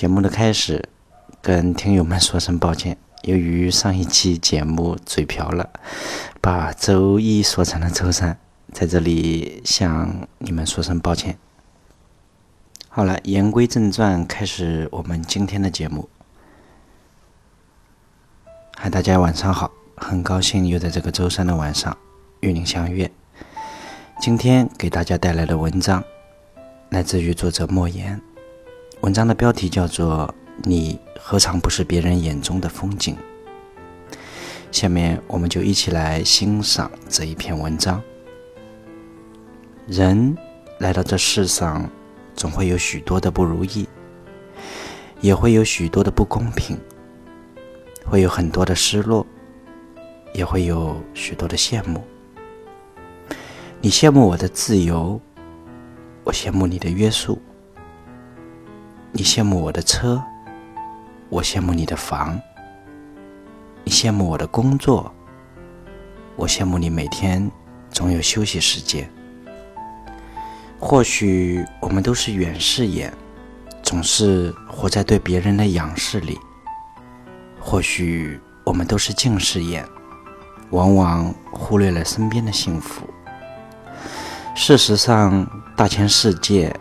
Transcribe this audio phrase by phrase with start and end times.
[0.00, 0.88] 节目的开始，
[1.42, 5.68] 跟听友们说声抱歉，由于上一期节目嘴瓢了，
[6.40, 8.38] 把周一说成了周三，
[8.72, 11.36] 在这里向你们说声抱歉。
[12.88, 16.08] 好了，言归正传，开始我们今天的节目。
[18.76, 21.94] 嗨，大家晚上好，很高兴又在这个周三的晚上
[22.40, 23.12] 与您相约。
[24.18, 26.02] 今天给大家带来的文章
[26.88, 28.18] 来自于作者莫言，
[29.00, 30.26] 文章的标题叫做
[30.62, 33.16] 《你何尝不是别人眼中的风景》。
[34.70, 38.02] 下面我们就一起来欣赏这一篇文章。
[39.86, 40.36] 人
[40.78, 41.88] 来到这世上。
[42.36, 43.86] 总会有许多的不如意，
[45.20, 46.78] 也会有许多的不公平，
[48.06, 49.26] 会有很多的失落，
[50.32, 52.02] 也会有许多的羡慕。
[53.82, 55.20] 你羡慕我的自由，
[56.24, 57.36] 我羡慕你的约束；
[59.12, 60.22] 你羡慕我的车，
[61.28, 62.40] 我羡慕你的房；
[63.82, 65.12] 你羡慕我的工作，
[66.36, 67.50] 我羡慕你每天
[67.90, 69.10] 总有休息时间。
[70.78, 73.12] 或许我们都是远视眼，
[73.82, 76.36] 总是活在对别人的仰视里；
[77.60, 79.84] 或许我们都是近视眼，
[80.70, 83.02] 往往忽略了身边的幸福。
[84.54, 85.44] 事实上，
[85.76, 86.72] 大千世界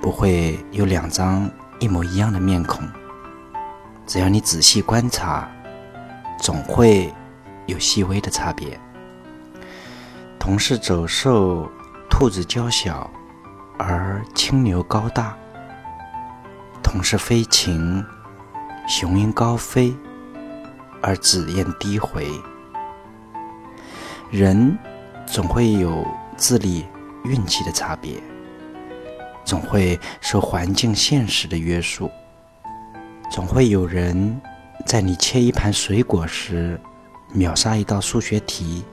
[0.00, 2.86] 不会有两张一模一样的面孔，
[4.06, 5.48] 只要你仔细观察，
[6.40, 7.12] 总会
[7.66, 8.78] 有细微的差别。
[10.38, 11.70] 同是走兽，
[12.08, 13.10] 兔子娇小。
[13.80, 15.36] 而青牛高大，
[16.82, 18.04] 同是飞禽，
[18.88, 19.96] 雄鹰高飞，
[21.00, 22.28] 而紫燕低回。
[24.32, 24.76] 人
[25.26, 26.04] 总会有
[26.36, 26.84] 智力、
[27.22, 28.20] 运气的差别，
[29.48, 32.10] 总会受环境、现实的约束，
[33.30, 34.38] 总会有人
[34.84, 36.78] 在你切一盘水果时
[37.32, 38.84] 秒杀一道数学题，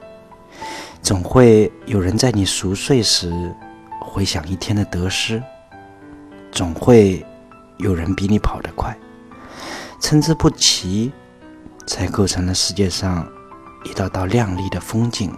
[1.01, 3.53] 总会有人在你熟睡时。
[3.99, 5.43] 回想一天的得失，
[6.53, 7.25] 总会
[7.79, 8.95] 有人比你跑得快。
[9.99, 11.11] 参差不齐，
[11.85, 13.27] 才构成了世界上
[13.83, 15.35] 一道道亮丽的风景。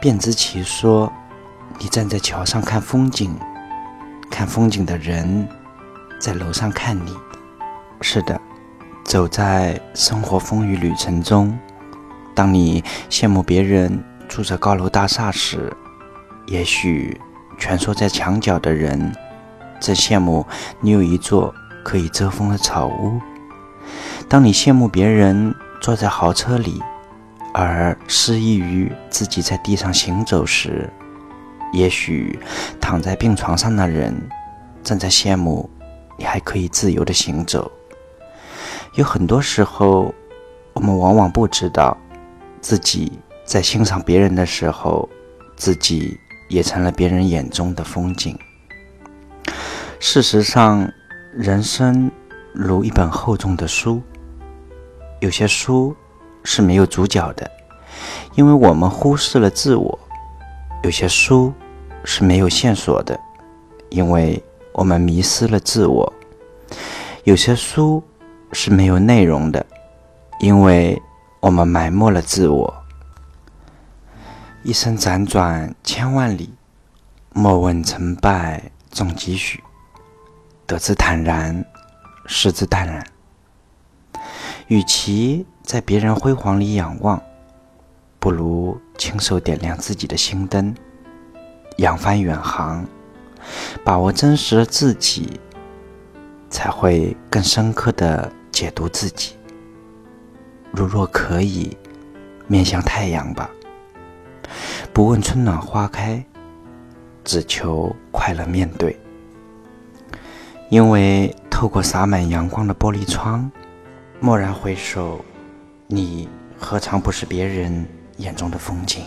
[0.00, 1.12] 便知其说
[1.78, 3.34] ：“你站在桥上看风景，
[4.30, 5.48] 看风景的人
[6.20, 7.14] 在楼上看你。”
[8.00, 8.40] 是的，
[9.04, 11.58] 走在生活风雨旅程中，
[12.34, 15.72] 当你羡慕别人住着高楼大厦时，
[16.46, 17.18] 也许
[17.58, 19.14] 蜷缩在墙角的人
[19.80, 20.46] 正羡慕
[20.80, 23.20] 你有一座可以遮风的草屋。
[24.28, 26.82] 当你羡慕别人坐在豪车里，
[27.52, 30.90] 而失意于自己在地上行走时，
[31.74, 32.38] 也许
[32.80, 34.14] 躺在病床上的人
[34.82, 35.68] 正在羡慕
[36.16, 37.70] 你还可以自由的行走。
[38.94, 40.14] 有很多时候，
[40.72, 41.96] 我们往往不知道
[42.60, 43.12] 自己
[43.44, 45.08] 在欣赏别人的时候，
[45.56, 46.18] 自己。
[46.50, 48.38] 也成了别人眼中的风景。
[49.98, 50.88] 事实上，
[51.32, 52.10] 人生
[52.52, 54.02] 如一本厚重的书，
[55.20, 55.96] 有些书
[56.44, 57.50] 是没有主角的，
[58.34, 59.98] 因为我们忽视了自我；
[60.82, 61.52] 有些书
[62.04, 63.18] 是没有线索的，
[63.88, 64.42] 因为
[64.72, 66.12] 我们迷失了自我；
[67.24, 68.02] 有些书
[68.52, 69.64] 是没有内容的，
[70.40, 71.00] 因为
[71.40, 72.72] 我们埋没了自我。
[74.62, 76.52] 一生辗转千万里，
[77.32, 79.62] 莫问成败重几许。
[80.66, 81.64] 得之坦然，
[82.26, 83.06] 失之淡然。
[84.68, 87.22] 与其在别人辉煌里仰望，
[88.18, 90.74] 不如亲手点亮自己的心灯，
[91.76, 92.86] 扬帆远航，
[93.84, 95.40] 把握真实的自己，
[96.48, 99.34] 才会更深刻的解读自己。
[100.70, 101.76] 如若可以，
[102.46, 103.50] 面向太阳吧。
[104.92, 106.24] 不问春暖花开，
[107.24, 108.96] 只求快乐面对。
[110.70, 113.50] 因为透过洒满阳光的玻璃窗，
[114.20, 115.24] 蓦然回首，
[115.86, 116.28] 你
[116.58, 117.86] 何尝不是别人
[118.18, 119.04] 眼中的风景？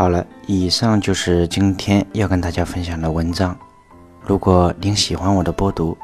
[0.00, 3.54] 好了，以上就是今天要跟大家分享的文章。
[4.22, 5.94] 如果您喜欢我的播读，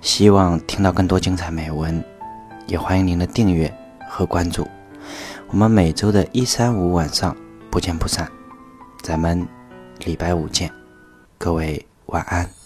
[0.00, 2.00] 希望听到更多精彩美文，
[2.68, 3.68] 也欢迎您的订阅
[4.08, 4.64] 和关注。
[5.48, 7.36] 我们每周的一三五晚上
[7.72, 8.30] 不见不散，
[9.02, 9.44] 咱们
[10.04, 10.70] 礼拜五见，
[11.36, 12.59] 各位晚安。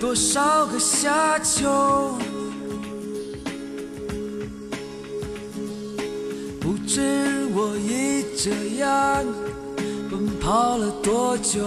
[0.00, 2.16] 多少个夏秋，
[6.60, 7.00] 不知
[7.52, 9.24] 我已这样
[10.08, 11.66] 奔跑了多久。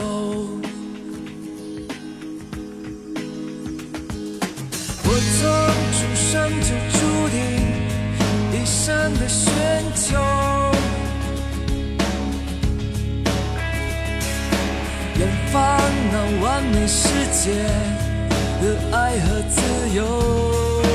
[5.04, 5.42] 我从
[5.92, 6.68] 出生就
[6.98, 7.00] 注
[7.30, 7.36] 定
[8.54, 9.51] 一生的寻
[9.94, 10.18] 求，
[15.19, 15.60] 远方
[16.12, 17.51] 那完美世界
[18.61, 20.90] 的爱和自由。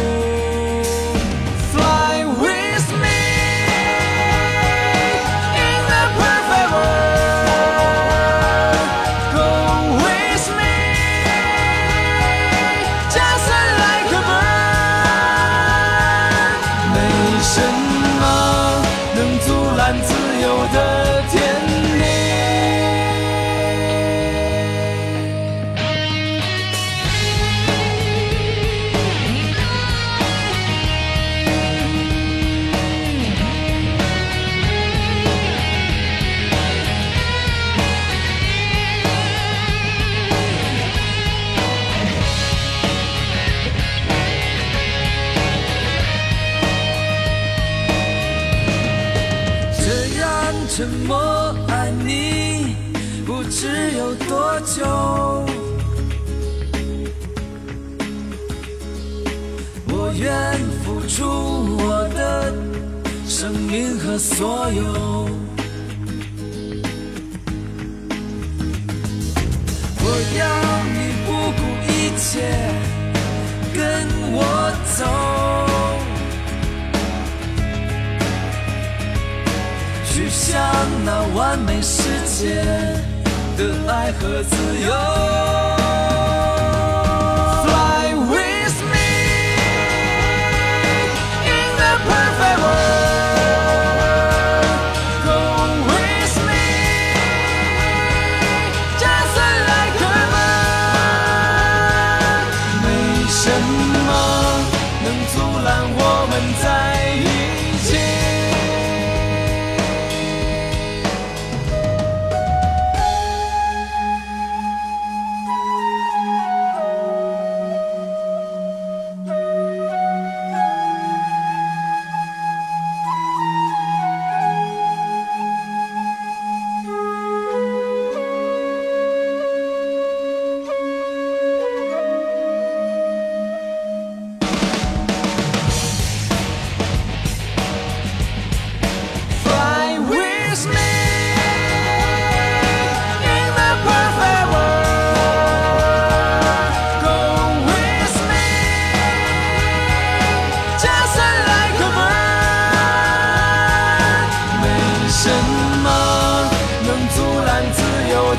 [53.51, 54.85] 只有多久。
[59.89, 61.25] 我愿付出
[61.79, 62.53] 我的
[63.27, 64.83] 生命和所有。
[70.01, 70.05] 我
[70.39, 70.45] 要
[70.95, 71.61] 你不顾
[71.93, 72.31] 一切
[73.75, 73.83] 跟
[74.33, 74.39] 我
[74.97, 74.99] 走。
[80.09, 80.55] 去向
[81.05, 83.16] 那完美世界
[83.57, 84.91] 的爱和自由。
[87.65, 89.11] Fly with me
[91.47, 93.97] in the perfect world.
[95.25, 95.39] Go
[95.89, 96.69] with me,
[99.01, 99.37] just
[99.71, 100.33] like them.
[102.83, 102.87] 没
[103.31, 103.41] 什
[104.07, 104.09] 么
[105.03, 106.01] 能阻拦我
[106.31, 106.33] 们
[106.63, 106.67] 在
[107.17, 107.19] 一
[107.87, 108.26] 起。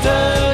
[0.02, 0.47] The.